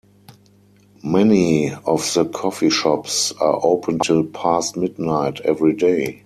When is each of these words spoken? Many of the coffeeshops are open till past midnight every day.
Many 1.03 1.73
of 1.85 1.99
the 2.15 2.25
coffeeshops 2.25 3.39
are 3.39 3.59
open 3.61 3.99
till 3.99 4.25
past 4.25 4.75
midnight 4.75 5.41
every 5.41 5.73
day. 5.75 6.19